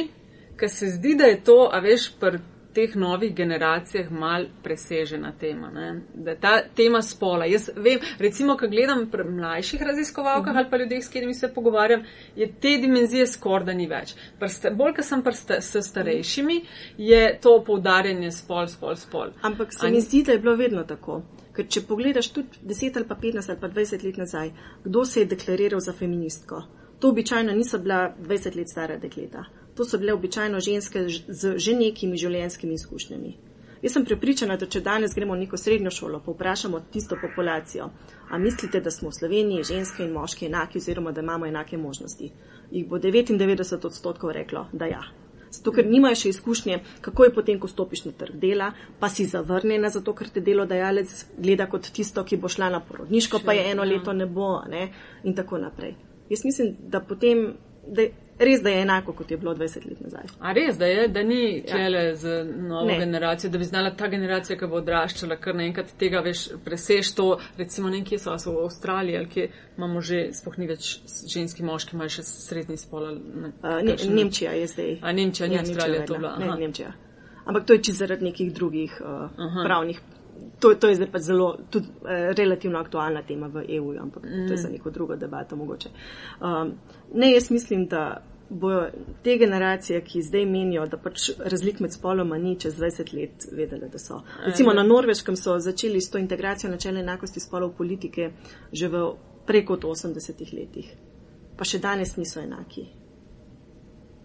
[0.59, 2.41] ker se zdi, da je to, a veš, pr
[2.75, 5.71] teh novih generacijah mal presežena tema.
[5.75, 6.03] Ne?
[6.15, 7.49] Da ta tema spola.
[7.51, 10.59] Jaz vem, recimo, ko gledam pri mlajših raziskovalkah uh -huh.
[10.59, 12.05] ali pa ljudeh, s katerimi se pogovarjam,
[12.37, 14.15] je te dimenzije skoraj da ni več.
[14.39, 16.61] Prste, bolj, ko sem prste, s starejšimi,
[16.99, 19.29] je to poudarjanje spol, spol, spol.
[19.43, 19.93] Ampak se An...
[19.93, 21.23] mi zdi, da je bilo vedno tako.
[21.61, 24.51] Ker če pogledaš tudi 10 ali pa 15 ali pa 20 let nazaj,
[24.85, 26.63] kdo se je deklariral za feministko?
[27.01, 29.45] To običajno niso bila 20 let stara dekleta.
[29.77, 33.37] To so bile običajno ženske z že nekimi življenjskimi izkušnjami.
[33.83, 37.91] Jaz sem prepričana, da če danes gremo v neko srednjo šolo, pa vprašamo tisto populacijo,
[38.31, 42.33] a mislite, da smo v Sloveniji ženske in moški enaki oziroma da imamo enake možnosti,
[42.71, 45.05] jih bo 99 odstotkov reklo, da ja.
[45.51, 49.27] Zato, ker nimajo še izkušnje, kako je potem, ko stopiš na trg dela, pa si
[49.27, 53.67] zavrnjena, zato ker te delodajalec gleda kot tisto, ki bo šla na porodniško, pa je
[53.73, 53.91] eno ja.
[53.95, 54.89] leto ne bo, ne?
[55.25, 55.97] in tako naprej.
[56.31, 57.49] Jaz mislim, da potem,
[57.87, 58.07] da
[58.41, 60.31] res, da je enako, kot je bilo 20 let nazaj.
[60.41, 62.15] A res, da je, da ni tlele ja.
[62.17, 62.99] z novo ne.
[62.99, 67.29] generacijo, da bi znala ta generacija, ki bo odraščala, kar naenkrat tega veš, preseš to,
[67.59, 70.93] recimo nekje so, so v Avstraliji, ali kje imamo že, spoh ni več
[71.35, 73.13] ženski moški, imajo še srednji spol.
[73.17, 74.97] Ne, ne, Nemčija je zdaj.
[75.03, 76.37] A Nemčija, ni ja, Avstralija to bila.
[76.41, 76.95] Ne, Nemčija.
[77.45, 80.01] Ampak to je čisto zaradi nekih drugih uh, pravnih
[80.61, 84.47] to, to je zdaj pa zelo tudi, eh, relativno aktualna tema v EU, ampak mm.
[84.47, 84.73] to je za mm.
[84.73, 85.89] neko drugo debato mogoče.
[86.41, 86.73] Um,
[87.15, 88.91] ne, jaz mislim, da bojo
[89.23, 93.89] te generacije, ki zdaj menijo, da pač razlik med spoloma ni čez 20 let vedele,
[93.89, 94.23] da so.
[94.47, 98.31] Recimo na Norveškem so začeli s to integracijo načela enakosti spolov politike
[98.73, 99.05] že v
[99.47, 100.91] preko 80 letih.
[101.57, 102.87] Pa še danes niso enaki.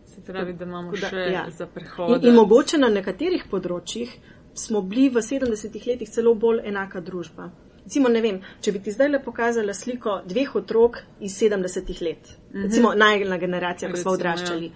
[0.05, 1.45] Se pravi, da imamo še ja.
[1.51, 2.23] za prehod.
[2.23, 4.11] In, in mogoče na nekaterih področjih
[4.55, 7.49] smo bili v 70-ih letih celo bolj enaka družba.
[7.85, 12.29] Recimo, ne vem, če bi ti zdaj le pokazala sliko dveh otrok iz 70-ih let,
[12.29, 12.63] mm -hmm.
[12.63, 14.65] recimo najna generacija, ko smo odraščali.
[14.65, 14.71] Ja.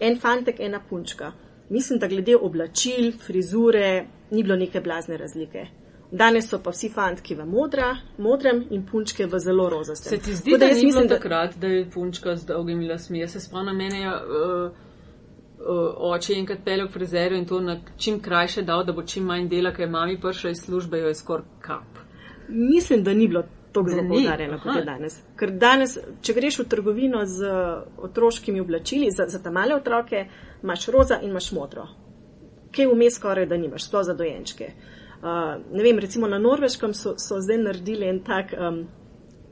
[0.00, 1.32] En fantek, ena punčka.
[1.68, 5.66] Mislim, da glede oblačil, frizure, ni bilo neke blazne razlike.
[6.10, 10.10] Danes so pa vsi fantki v modra, modrem in punčke v zelo rozastem.
[10.10, 13.18] Se ti zdi, da, da je mislim, takrat, da je punčka z dolgimi lasmi?
[13.20, 14.08] Jaz se spomnim, mene je.
[14.08, 14.70] Uh,
[15.58, 19.24] uh, oče enkrat peljal v frizerju in to na čim krajše dal, da bo čim
[19.24, 22.05] manj dela, ker je mami prišla iz službe, jo je skoraj kap.
[22.48, 25.18] Mislim, da ni bilo tako zelo poudarjeno, kot je danes.
[25.36, 27.48] Ker danes, če greš v trgovino z
[28.08, 30.26] otroškimi oblačili, za, za ta male otroke,
[30.62, 31.86] imaš roza in imaš modro.
[32.76, 34.70] Kaj vmes skoraj da nimaš, sploh za dojenčke.
[35.16, 38.82] Uh, ne vem, recimo na Norveškem so, so zdaj naredili en tak, um,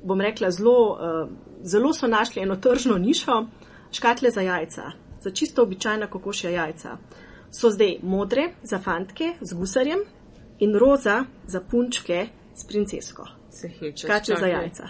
[0.04, 1.28] bom rekla, zelo, uh,
[1.64, 3.46] zelo so našli eno tržno nišo,
[3.92, 6.96] škatle za jajca, za čisto običajna kokošja jajca.
[7.50, 10.04] So zdaj modre za fantke z gusarjem
[10.58, 13.26] in roza za punčke s princesko.
[13.50, 14.06] Se heče.
[14.06, 14.88] Škatle za jajca.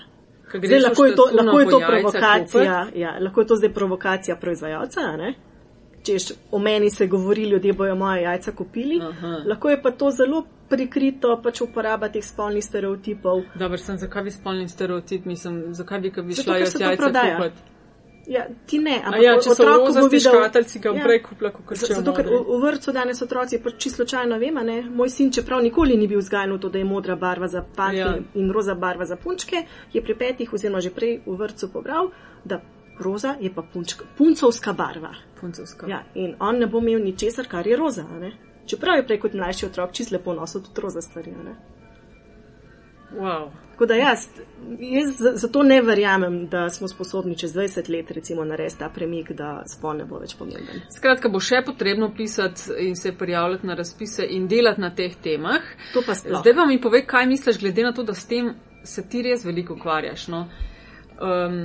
[0.64, 5.00] Zdaj, lahko je to, lahko je to provokacija, ja, lahko je to zdaj provokacija proizvajalca,
[5.16, 5.35] ne?
[6.03, 9.00] Češ, o meni se govori, ljudje bojo moje jajca kupili.
[9.03, 9.42] Aha.
[9.46, 13.42] Lahko je pa to zelo prikrito, pač uporaba teh spolnih stereotipov.
[13.55, 17.74] Dobro, sem zakaj bi spolni stereotip, mislim, zakaj bi, ko bi šla jaz jajca kupiti.
[18.27, 21.05] Ja, ti ne, A ampak ja, če otrok, bo rozasti videl- škateljci, ga bom Ja.
[21.05, 24.39] prej kupila, kot Z- če Zato, ker v, v vrtu danes otroci, pač čisto slučajno
[24.39, 27.49] vem, ne, moj sin, čeprav nikoli ni bil vzgajan v to, da je modra barva
[27.49, 28.15] za fante Ja.
[28.35, 29.57] in roza barva za punčke,
[29.93, 32.11] je pri petih oziroma že prej v vrtu pobral,
[32.45, 32.61] da
[32.99, 35.13] roza je pa punčka, puncovska barva.
[35.41, 35.87] Puncovska.
[35.87, 38.05] Ja, in on ne bo imel ničesar, kar je roza.
[38.21, 38.33] ne.
[38.67, 41.31] Čeprav je prej kot mlajši otrok čisto lepo nosil tudi roza stvari.
[41.31, 41.57] ne.
[43.13, 43.51] Wow.
[43.75, 44.29] Tako da jaz,
[44.79, 49.65] jaz zato ne verjamem, da smo sposobni čez 20 let recimo narediti ta premik, da
[49.67, 50.85] spol ne bo več pomemben.
[50.95, 55.67] Skratka, bo še potrebno pisati in se prijavljati na razpise in delati na teh temah.
[55.93, 56.39] To pa sploh.
[56.45, 58.55] Zdaj pa mi povej, kaj misliš, glede na to, da s tem
[58.87, 60.29] se ti res veliko ukvarjaš.
[60.31, 60.47] No?
[61.19, 61.65] Um,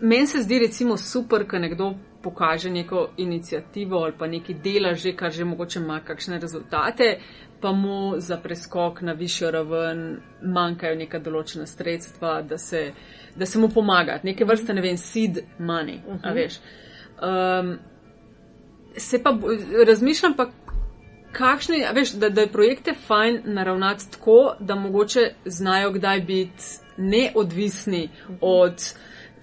[0.00, 1.94] Meni se zdi recimo super, ko nekdo
[2.26, 7.18] pokaže neko inicijativo ali pa neki dela že, kar že mogoče ima kakšne rezultate,
[7.60, 10.02] pa mu za preskok na višjo raven
[10.42, 12.90] manjkajo neka določena sredstva, da se,
[13.36, 14.18] da se mu pomaga.
[14.26, 16.30] Neke vrste, ne vem, seed money, uh -huh.
[16.30, 16.58] a veš.
[17.22, 17.78] Um,
[18.96, 19.32] se pa
[19.86, 20.50] razmišljam pa,
[21.32, 26.64] kakšne, a veš, da, da je projekte fajn naravnati tako, da mogoče znajo kdaj biti
[26.96, 28.08] neodvisni
[28.40, 28.74] od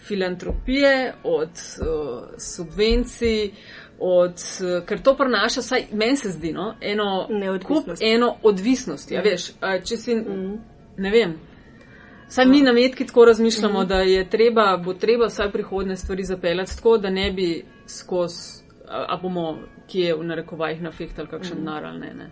[0.08, 3.52] filantropije, od uh, subvencij,
[4.00, 7.28] od, uh, ker to prenaša, vsaj meni se zdi, no, eno,
[7.68, 9.12] kup eno odvisnost.
[9.12, 10.16] Ja, veš, a, če si,
[10.98, 11.38] ne vem.
[12.34, 16.76] Saj mi na metki tako razmišljamo, da je treba, bo treba vsaj prihodne stvari zapeljati
[16.76, 22.00] tako, da ne bi skozi, a, a bomo kje v narekovajih nafehtali kakšen denar ali
[22.00, 22.14] ne.
[22.14, 22.30] ne.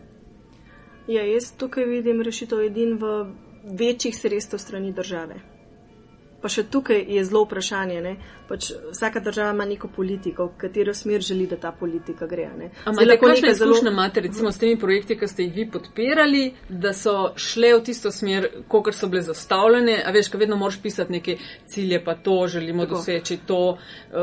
[1.08, 3.34] Ja, jaz tukaj vidim rešitev edin v
[3.80, 5.36] večjih sredstev strani države.
[6.42, 8.02] Pa še tukaj je zelo vprašanje.
[8.02, 8.16] ne.
[8.48, 12.50] Pač vsaka država ima neko politiko, v katero smer želi, da ta politika gre.
[12.86, 16.54] Ampak lahko nekaj zelo- izkušnje imate recimo s temi projekti, ki ste jih vi podpirali,
[16.70, 20.82] da so šle v tisto smer, kot so bile zastavljene, a veš, ka vedno moraš
[20.82, 22.96] pisati neke cilje, pa to želimo Tako.
[22.96, 23.78] doseči, to,
[24.12, 24.18] uh,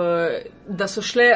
[0.69, 1.31] da so šle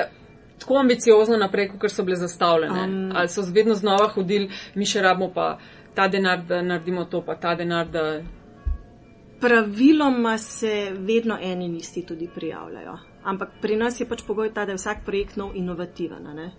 [0.58, 2.80] tako ambiciozno naprej, kot so bile zastavljene.
[2.84, 3.12] Um.
[3.16, 5.58] Ali so vedno znova hodili, mi še rabimo pa
[5.94, 8.20] ta denar, da naredimo to, pa ta denar, da.
[9.42, 12.98] Praviloma se vedno eni in isti tudi prijavljajo.
[13.24, 16.22] Ampak pri nas je pač pogoj ta, da je vsak projekt nov inovativen.
[16.34, 16.52] ne.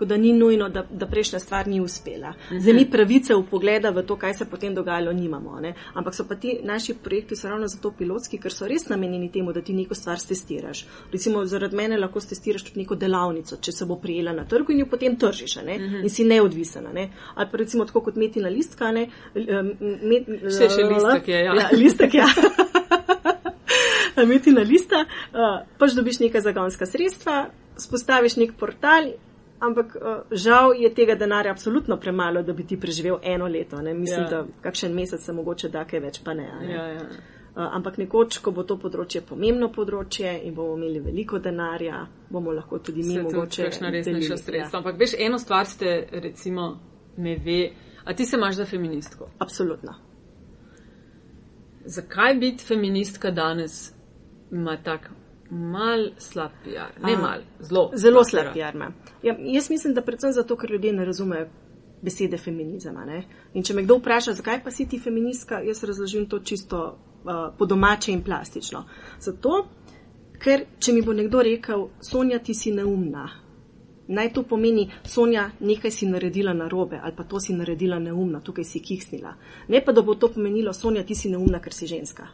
[0.00, 2.32] Tako da ni nujno, da, da prejšnja stvar ni uspela.
[2.50, 5.60] Zdaj mi pravice v pogleda v to, kaj se potem dogajalo, nimamo.
[5.60, 5.74] Ne?
[5.94, 9.52] Ampak so pa ti naši projekti so ravno zato pilotski, ker so res namenjeni temu,
[9.52, 10.86] da ti neko stvar testiraš.
[11.12, 14.80] Recimo zaradi mene lahko testiraš tudi neko delavnico, če se bo prijela na trgu in
[14.80, 15.76] jo potem tržiš ne?
[16.00, 16.86] in si neodvisen.
[16.86, 17.10] a Ne?
[17.34, 18.88] Ali pa recimo tako kot metina listka.
[18.92, 19.10] Ne?
[19.34, 21.54] Met, Še- še listek je, ja.
[21.60, 22.30] ja listek, ja.
[24.26, 29.12] Metina lista, uh, pač dobiš neka zagonska sredstva, spostaviš nek portal,
[29.60, 33.82] ampak uh, žal je tega denarja absolutno premalo, da bi ti preživel eno leto.
[33.82, 33.94] Ne?
[33.94, 34.24] Mislim, Ja.
[34.24, 34.30] ja.
[34.30, 36.48] da kakšen mesec se mogoče da kaj več, pa ne.
[36.60, 36.72] ne?
[36.72, 37.00] Ja, ja.
[37.50, 42.52] Uh, ampak nekoč, ko bo to področje pomembno področje in bomo imeli veliko denarja, bomo
[42.52, 43.64] lahko tudi mi Se mogoče.
[43.64, 44.78] kakšna resnejša delili, sredstva.
[44.78, 46.68] Ampak veš, eno stvar ste, recimo,
[47.16, 47.72] me ve,
[48.04, 49.24] a ti se imaš za feministko.
[49.24, 49.94] Ja, absolutno.
[51.86, 53.92] Zakaj biti feministka danes
[54.52, 55.10] ima tak
[55.50, 57.00] mal slab PR?
[57.02, 57.90] Ne A, mal, zelo.
[57.94, 58.52] Zelo slab PR.
[58.52, 58.92] PR ima.
[59.22, 61.48] Ja, jaz mislim, da predvsem zato, ker ljudje ne razumejo
[62.02, 62.96] besede feminizem.
[62.96, 63.24] a ne.
[63.54, 66.80] In če me kdo vpraša, zakaj pa si ti feministka, jaz razložim to čisto
[67.24, 68.84] uh, po domače in plastično.
[69.20, 69.66] Zato,
[70.40, 73.28] ker če mi bo nekdo rekel, Sonja, ti si neumna.
[74.10, 78.64] Naj to pomeni, Sonja, nekaj si naredila narobe ali pa to si naredila neumno, tukaj
[78.64, 79.34] si kiksnila.
[79.68, 82.26] Ne pa, da bo to pomenilo, Sonja, ti si neumna, ker si ženska.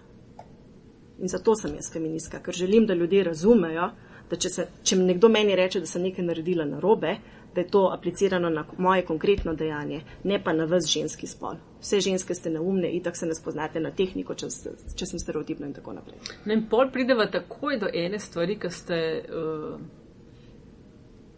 [1.19, 3.91] In zato sem jaz feministka, ker želim, da ljudje razumejo,
[4.31, 7.17] da če, se, če nekdo meni reče, da sem nekaj naredila narobe,
[7.55, 11.57] da je to aplicirano na moje konkretno dejanje, ne pa na vas ženski spol.
[11.81, 14.51] Vse ženske ste neumne, itak se ne spoznate na tehniko, če,
[14.97, 16.21] če sem stereotipna in tako naprej.
[16.45, 19.01] Ne, in pol prideva takoj do ene stvari, ki ste.
[19.31, 20.05] Uh,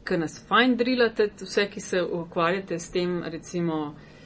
[0.08, 4.17] ki nas fajn drilate, vse, ki se ukvarjate s tem, recimo, eh,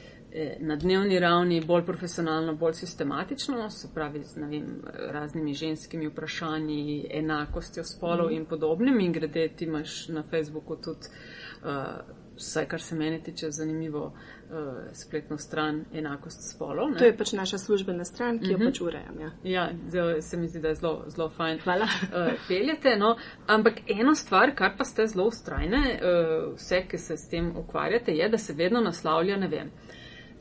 [0.59, 7.83] na dnevni ravni bolj profesionalno, bolj sistematično, se pravi z vem, raznimi ženskimi vprašanji, enakostjo
[7.83, 8.33] spolov mm.
[8.33, 8.99] in podobnim.
[8.99, 11.11] In grede ti imaš na Facebooku tudi,
[11.63, 11.69] uh,
[12.35, 14.57] vsaj kar se meni tiče, zanimivo uh,
[14.93, 16.91] spletno stran enakost spolov.
[16.91, 16.97] Ne?
[16.97, 18.65] To je pač naša službena stran, ki jo mm -hmm.
[18.65, 19.19] pač urejam.
[19.19, 21.59] Ja, ja zelo, se mi zdi, da je zelo, zelo fajn.
[21.59, 21.85] Hvala.
[21.85, 23.17] uh, peljete, no,
[23.47, 28.11] ampak eno stvar, kar pa ste zelo ustrajne, uh, vse, ki se s tem ukvarjate,
[28.11, 29.71] je, da se vedno naslavlja, ne vem.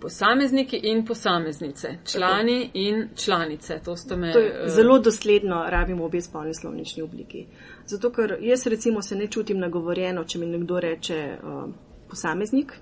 [0.03, 2.79] Posamezniki in posameznice, člani Tako.
[2.79, 3.81] in članice.
[3.85, 7.47] To me, to je, uh, zelo dosledno rabimo obe spolni slovnični obliki.
[7.87, 11.71] Zato, ker jaz recimo se ne čutim nagovorjeno, če mi nekdo reče uh,
[12.11, 12.73] posameznik,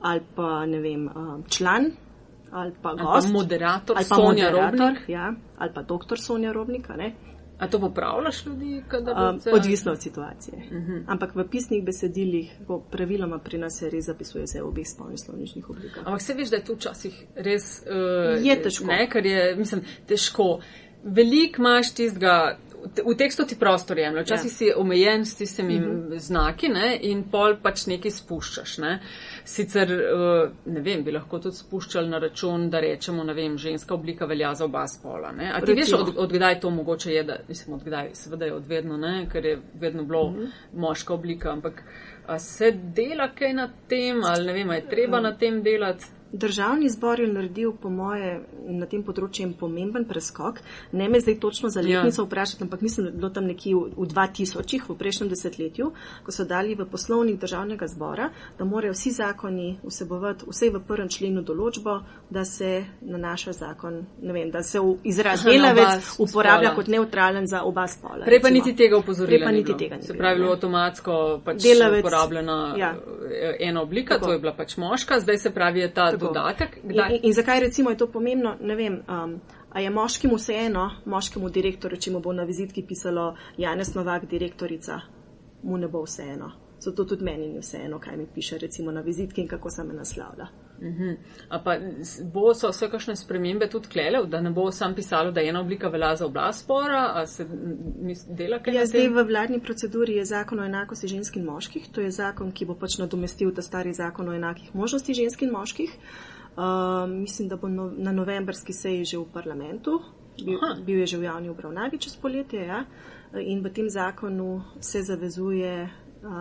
[0.00, 1.08] ali pa ne vem,
[1.48, 1.90] član
[2.54, 3.06] ali pa gost.
[3.06, 5.08] Ali pa moderator, ali pa Sonja Robnik.
[5.08, 6.86] Ja, ali pa doktor Sonja Robnik.
[7.58, 8.82] A to popravljaš ljudi?
[8.92, 10.56] Um, odvisno od situacije.
[10.56, 10.92] Uh mhm.
[10.92, 11.04] -huh.
[11.06, 12.52] Ampak v pisnih besedilih,
[12.90, 16.06] praviloma pri nas se res zapisuje vse v obeh spolnih slovničnih oblikah.
[16.06, 17.82] Ampak se veš, da je to včasih res.
[17.86, 18.86] Uh, je težko.
[18.86, 20.60] Ne, ker je, mislim, težko.
[21.04, 22.58] Veliko imaš tistega
[23.06, 24.56] v tekstu ti prostor jemlje, včasih ja.
[24.56, 26.18] si omejen s tistimi mm -hmm.
[26.18, 28.78] znaki ne, in pol pač nekaj spuščaš.
[28.78, 29.00] Ne.
[29.44, 33.94] Sicer, eh, ne vem, bi lahko tudi spuščali na račun, da rečemo, ne vem, ženska
[33.94, 35.32] oblika velja za oba spola.
[35.32, 35.52] Ne.
[35.54, 35.98] A ti Recimo.
[35.98, 39.58] veš, od, odkdaj to mogoče je, da, mislim, odkdaj, seveda je odvedno, ne, ker je
[39.80, 40.50] vedno bilo mm -hmm.
[40.72, 41.82] moška oblika, ampak
[42.38, 45.22] se dela kaj na tem, ali ne vem, je treba mm.
[45.22, 46.04] na tem delati.
[46.34, 50.58] Državni zbor je naredil, po moje, na tem področju pomemben preskok.
[50.92, 52.24] Ne me zdaj točno za letnico ja.
[52.26, 55.92] vprašati, ampak mislim, da je bilo tam nekje v, v 2000, v prejšnjem desetletju,
[56.26, 61.08] ko so dali v poslovnik državnega zbora, da morajo vsi zakoni vsebovati vse v prvem
[61.08, 62.00] členu določbo,
[62.34, 66.74] da se nanaša zakon, ne vem, da se izraz delavec uporablja spola.
[66.74, 68.24] kot neutralen za oba spola.
[68.26, 69.38] Prej pa niti tega upozorila.
[69.38, 70.02] Prej pa niti tega ne.
[70.02, 72.92] Se pravi, bilo avtomatsko pač delavec, uporabljena ja.
[73.60, 74.26] ena oblika, Tako.
[74.26, 76.10] to je bila pač moška, zdaj se pravi, je ta.
[76.28, 76.80] Dodatek.
[76.84, 78.56] In, in, in zakaj recimo je to pomembno?
[78.60, 79.02] Ne vem.
[79.08, 79.40] Um,
[79.74, 85.00] A je moškemu vseeno, moškemu direktorju, če mu bo na vizitki pisalo Janes Novak, direktorica,
[85.62, 86.52] mu ne bo vseeno.
[86.78, 89.94] Zato tudi meni ni vseeno, kaj mi piše recimo na vizitki in kako se me
[89.94, 90.46] naslavlja.
[90.78, 91.02] Uh mhm.
[91.02, 91.16] -huh.
[91.48, 91.76] A pa
[92.32, 95.88] bo so vse kakšne spremembe tudi klele, da ne bo sam pisalo, da ena oblika
[95.88, 97.46] velja za oblast spora, a se
[98.28, 98.74] dela kaj?
[98.74, 101.88] Ja, zdaj v vladni proceduri je zakon o enakosti žensk in moških.
[101.92, 105.50] To je zakon, ki bo pač nadomestil ta stari zakon o enakih možnosti žensk in
[105.50, 105.90] moških.
[106.56, 110.00] Uh, mislim, da bo no, na novembrski seji že v parlamentu.
[110.44, 112.66] Bil, bil je že v javni obravnavi čez poletje.
[112.66, 112.84] Ja?
[113.38, 115.90] In v tem zakonu se zavezuje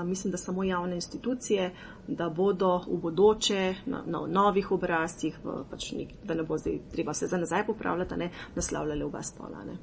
[0.05, 1.71] mislim, da samo javne institucije,
[2.07, 7.13] da bodo v bodoče na, na novih obrazcih, pač nek, da ne bo zdaj treba
[7.13, 9.63] se za nazaj popravljati, ne, naslavljali oba spola.
[9.65, 9.77] Ne.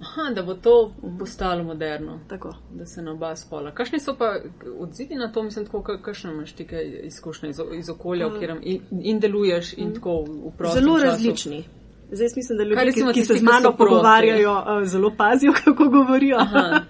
[0.00, 2.20] Aha, da bo to postalo moderno.
[2.28, 2.54] Tako.
[2.72, 3.70] Da se na oba spola.
[3.70, 4.36] Kakšni so pa
[4.78, 8.82] odzivi na to, mislim, tako, kakšne imaš tike izkušnje iz, iz okolja, v katerem in,
[9.02, 9.94] in deluješ in mm.
[9.94, 11.06] tako v prostem Zelo času.
[11.06, 11.64] različni.
[12.12, 16.36] Zdaj mislim, da ljudje, ki, ki se z mano pogovarjajo, zelo pazijo, kako govorijo.
[16.38, 16.80] Aha,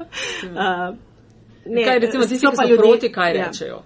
[1.66, 3.46] Ne, kaj recimo tisti, ki so ljudje, proti, kaj ja.
[3.46, 3.82] rečejo?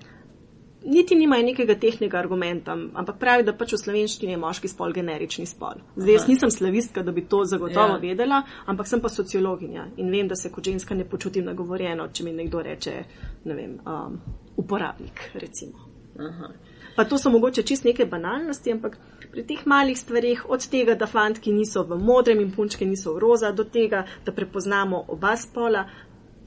[0.85, 5.47] Niti nimajo nekega tehnega argumenta, ampak pravi, da pač v slovenščini je moški spol generični
[5.47, 5.83] spol.
[5.97, 8.01] Zdaj, jaz nisem slavistka, da bi to zagotovo ja.
[8.03, 12.25] vedela, ampak sem pa sociologinja in vem, da se kot ženska ne počutim nagovorjeno, če
[12.25, 12.97] mi nekdo reče,
[13.45, 14.19] ne vem, um,
[14.57, 15.88] uporabnik, recimo.
[16.19, 16.53] Aha.
[16.99, 18.97] Pa to so mogoče čist neke banalnosti, ampak
[19.31, 23.21] pri teh malih stvarih, od tega, da fantki niso v modrem in punčke niso v
[23.23, 25.85] roza, do tega, da prepoznamo oba spola,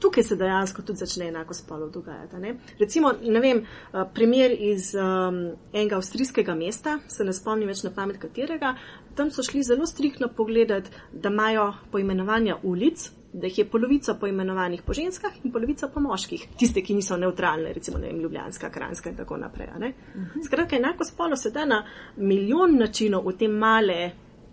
[0.02, 2.42] tukaj se dejansko tudi začne enako spolov dogajati.
[2.42, 2.56] Ne?
[2.80, 5.40] Recimo, ne vem, eh, primer iz um,
[5.74, 8.76] enega avstrijskega mesta, se ne spomnim več na pamet katerega,
[9.16, 14.82] tam so šli zelo striktno pogledati, da imajo poimenovanja ulic, da jih je polovica poimenovanih
[14.84, 19.10] po ženskah in polovica po moških, tiste, ki niso neutralne, recimo ne vem, Ljubljanska, Kranska
[19.10, 19.68] in tako naprej.
[19.68, 19.94] Uh mhm.
[20.16, 20.46] -huh.
[20.46, 21.86] Skratka, enako spolo se da na
[22.18, 24.12] milijon načinov v te male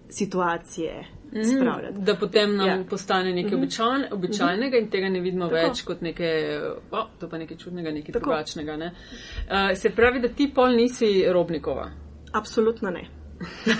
[0.08, 1.42] situacije Mhm.
[1.44, 1.98] spravljati.
[1.98, 2.84] Da potem nam ja.
[2.90, 4.12] postane nekaj mm -hmm.
[4.12, 5.54] običajnega in tega ne vidimo Tako.
[5.54, 6.58] več kot nekaj,
[6.90, 8.24] oh, to pa nekaj čudnega, nekaj Tako.
[8.24, 8.76] drugačnega.
[8.76, 8.86] Ne?
[8.86, 11.90] Uh, se pravi, da ti pol nisi robnikova?
[12.32, 13.04] Absolutno ne.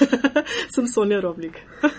[0.74, 1.52] Sem Sonja Robnik.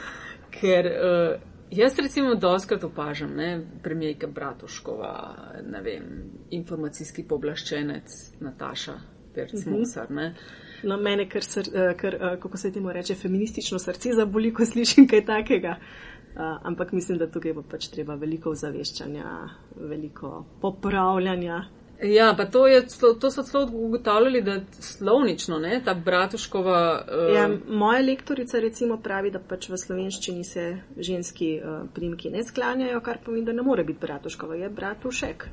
[0.62, 5.36] Ker uh, jaz recimo doskrat opažam, ne, premijejka Bratuškova,
[5.72, 6.04] ne vem,
[6.50, 8.06] informacijski poblaščenec
[8.40, 8.94] Nataša
[9.36, 10.34] Percmusar, mm -hmm.
[10.84, 15.08] No, mene, ker, eh, ker, eh, kako se temu reče, feministično srce zaboli, ko slišim
[15.08, 15.76] kaj takega.
[16.30, 19.32] Uh, ampak mislim, da tukaj bo pač treba veliko ozaveščanja,
[19.76, 21.64] veliko popravljanja.
[22.04, 22.84] Ja, pa to, je,
[23.20, 27.06] to so celo ugotavljali, da slovnično, ne, ta Bratuškova.
[27.08, 27.34] Uh...
[27.36, 33.02] Ja, moja lektorica recimo pravi, da pač v slovenščini se ženski uh, primki ne sklanjajo,
[33.02, 35.50] kar pomeni, da ne more biti Bratuškova, je Bratušek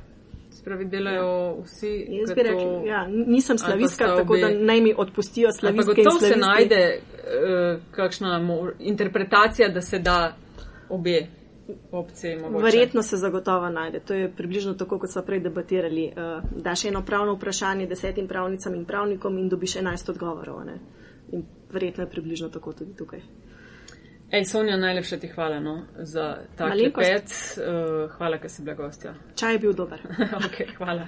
[0.67, 1.29] pravi, delajo
[1.63, 1.93] vsi.
[2.19, 6.03] Jaz bi rekel, ja, nisem slaviska, tako obe- da naj mi odpustijo Ampak slaviske in
[6.03, 8.41] gotovo se najde uh, kakšna
[8.79, 10.35] interpretacija, da se da
[10.89, 11.27] obe
[11.91, 12.39] opcije.
[12.39, 12.63] mogoče.
[12.63, 13.99] Verjetno se zagotovo najde.
[13.99, 16.11] To je približno tako, kot smo prej debatirali.
[16.11, 20.65] Uh, daš eno pravno vprašanje desetim pravnicam in pravnikom in dobiš enajst odgovorov.
[20.65, 20.79] Ne?
[21.31, 23.19] In verjetno je približno tako tudi tukaj.
[24.31, 27.31] Ej, Sonja, najlepša ti hvala no, za ta klepet.
[27.57, 29.13] Uh, hvala, ker si bila gostja.
[29.35, 30.01] Čaj je bil dober.
[30.47, 31.07] okay, hvala.